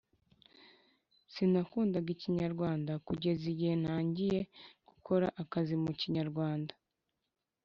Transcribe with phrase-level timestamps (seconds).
[1.33, 4.39] Sinakundaga ikinyarwanda kugeza igihe nangiye
[4.89, 6.73] gukora akazi mu Kinyarwanda